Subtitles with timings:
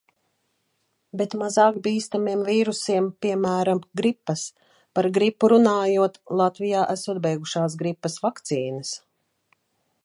[1.19, 4.47] Bet mazāk bīstamiem vīrusiem, piemēram, gripas.
[4.99, 8.97] Par gripu runājot, Latvijā esot beigušās gripas vakcīnas.